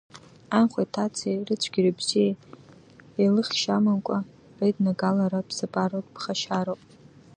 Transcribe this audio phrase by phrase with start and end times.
[0.57, 2.31] Анхәеи аҭацеи рыцәгьеи рыбзиеи
[3.19, 4.17] еилыхшьа амамкәа
[4.57, 6.81] реиднагалара ԥсабаратә ԥҟароуп.